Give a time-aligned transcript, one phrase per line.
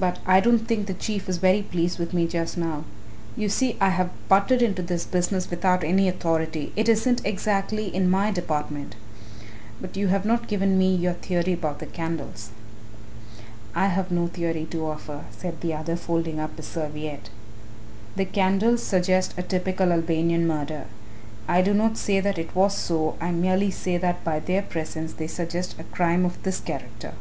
[0.00, 2.84] "but I don't think the Chief is very pleased with me just now.
[3.36, 8.08] You see I have butted into this business without any authority it isn't exactly in
[8.08, 8.96] my department.
[9.82, 12.48] But you have not given me your theory about the candles."
[13.74, 17.28] "I have no theory to offer," said the other, folding up his serviette;
[18.16, 20.86] "the candles suggest a typical Albanian murder.
[21.46, 25.12] I do not say that it was so, I merely say that by their presence
[25.12, 27.12] they suggest a crime of this character."